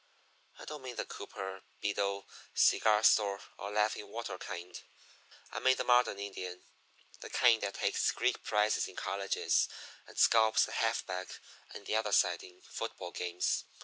I 0.57 0.65
don't 0.65 0.81
mean 0.81 0.95
the 0.95 1.05
Cooper, 1.05 1.61
Beadle, 1.79 2.27
cigar 2.55 3.03
store, 3.03 3.39
or 3.59 3.69
Laughing 3.69 4.07
Water 4.07 4.39
kind 4.39 4.81
I 5.51 5.59
mean 5.59 5.75
the 5.75 5.83
modern 5.83 6.17
Indian 6.17 6.63
the 7.19 7.29
kind 7.29 7.61
that 7.61 7.75
takes 7.75 8.09
Greek 8.09 8.41
prizes 8.43 8.87
in 8.87 8.95
colleges 8.95 9.69
and 10.07 10.17
scalps 10.17 10.65
the 10.65 10.71
half 10.71 11.05
back 11.05 11.37
on 11.75 11.83
the 11.83 11.95
other 11.95 12.13
side 12.13 12.41
in 12.43 12.63
football 12.63 13.11
games. 13.11 13.65